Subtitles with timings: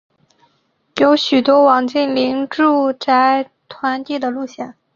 [0.95, 4.73] 有许多网近邻住宅团地的路线。